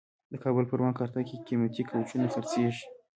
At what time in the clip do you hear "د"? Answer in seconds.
0.31-0.33